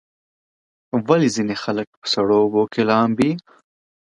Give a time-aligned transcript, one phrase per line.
[1.07, 3.31] ولې ځینې خلک په سړو اوبو کې لامبي؟